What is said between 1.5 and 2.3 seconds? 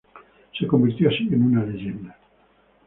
leyenda.